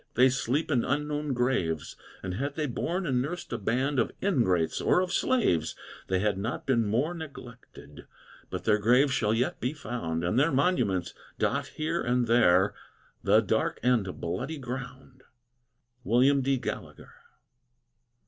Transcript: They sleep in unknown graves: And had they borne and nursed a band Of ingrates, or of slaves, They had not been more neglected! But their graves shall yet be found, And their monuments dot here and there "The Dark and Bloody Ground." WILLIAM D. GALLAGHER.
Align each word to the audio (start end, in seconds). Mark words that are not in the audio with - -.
They 0.15 0.29
sleep 0.29 0.71
in 0.71 0.83
unknown 0.83 1.33
graves: 1.33 1.95
And 2.23 2.33
had 2.33 2.55
they 2.55 2.65
borne 2.65 3.05
and 3.05 3.21
nursed 3.21 3.53
a 3.53 3.57
band 3.59 3.99
Of 3.99 4.11
ingrates, 4.19 4.81
or 4.81 4.99
of 4.99 5.13
slaves, 5.13 5.75
They 6.07 6.17
had 6.17 6.39
not 6.39 6.65
been 6.65 6.87
more 6.87 7.13
neglected! 7.13 8.07
But 8.49 8.63
their 8.63 8.79
graves 8.79 9.11
shall 9.11 9.31
yet 9.31 9.59
be 9.59 9.73
found, 9.73 10.23
And 10.23 10.39
their 10.39 10.51
monuments 10.51 11.13
dot 11.37 11.67
here 11.67 12.01
and 12.01 12.25
there 12.25 12.73
"The 13.23 13.41
Dark 13.41 13.79
and 13.83 14.19
Bloody 14.19 14.57
Ground." 14.57 15.21
WILLIAM 16.03 16.41
D. 16.41 16.57
GALLAGHER. 16.57 17.13